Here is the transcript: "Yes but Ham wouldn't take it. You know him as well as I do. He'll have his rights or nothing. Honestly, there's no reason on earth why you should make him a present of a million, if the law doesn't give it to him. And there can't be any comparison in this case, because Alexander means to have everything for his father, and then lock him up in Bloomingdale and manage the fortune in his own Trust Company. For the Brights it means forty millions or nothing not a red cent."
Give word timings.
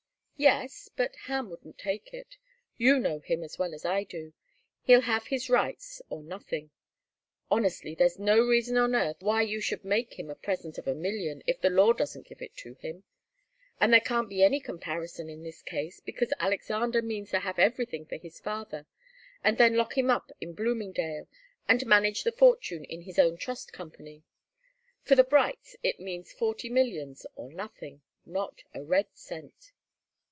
"Yes 0.37 0.89
but 0.95 1.15
Ham 1.27 1.51
wouldn't 1.51 1.77
take 1.77 2.15
it. 2.15 2.35
You 2.75 2.97
know 2.97 3.19
him 3.19 3.43
as 3.43 3.59
well 3.59 3.75
as 3.75 3.85
I 3.85 4.03
do. 4.03 4.33
He'll 4.81 5.01
have 5.01 5.27
his 5.27 5.51
rights 5.51 6.01
or 6.09 6.23
nothing. 6.23 6.71
Honestly, 7.51 7.93
there's 7.93 8.17
no 8.17 8.43
reason 8.43 8.75
on 8.75 8.95
earth 8.95 9.17
why 9.19 9.43
you 9.43 9.61
should 9.61 9.85
make 9.85 10.17
him 10.17 10.31
a 10.31 10.35
present 10.35 10.79
of 10.79 10.87
a 10.87 10.95
million, 10.95 11.43
if 11.45 11.61
the 11.61 11.69
law 11.69 11.93
doesn't 11.93 12.25
give 12.25 12.41
it 12.41 12.55
to 12.57 12.73
him. 12.73 13.03
And 13.79 13.93
there 13.93 13.99
can't 13.99 14.29
be 14.29 14.41
any 14.41 14.59
comparison 14.59 15.29
in 15.29 15.43
this 15.43 15.61
case, 15.61 15.99
because 15.99 16.33
Alexander 16.39 17.03
means 17.03 17.29
to 17.29 17.39
have 17.41 17.59
everything 17.59 18.07
for 18.07 18.17
his 18.17 18.39
father, 18.39 18.87
and 19.43 19.59
then 19.59 19.75
lock 19.75 19.95
him 19.95 20.09
up 20.09 20.31
in 20.41 20.53
Bloomingdale 20.53 21.27
and 21.67 21.85
manage 21.85 22.23
the 22.23 22.31
fortune 22.31 22.83
in 22.85 23.03
his 23.03 23.19
own 23.19 23.37
Trust 23.37 23.73
Company. 23.73 24.23
For 25.03 25.13
the 25.13 25.23
Brights 25.23 25.75
it 25.83 25.99
means 25.99 26.33
forty 26.33 26.67
millions 26.67 27.27
or 27.35 27.53
nothing 27.53 28.01
not 28.25 28.63
a 28.73 28.83
red 28.83 29.05
cent." 29.13 29.71